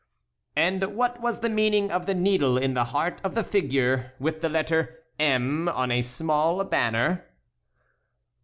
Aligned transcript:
"And 0.55 0.95
what 0.95 1.21
was 1.21 1.41
the 1.41 1.47
meaning 1.51 1.91
of 1.91 2.07
the 2.07 2.15
needle 2.15 2.57
in 2.57 2.73
the 2.73 2.85
heart 2.85 3.21
of 3.23 3.35
the 3.35 3.43
figure, 3.43 4.15
with 4.17 4.41
the 4.41 4.49
letter 4.49 5.03
'M' 5.19 5.69
on 5.69 5.91
a 5.91 6.01
small 6.01 6.63
banner?" 6.63 7.27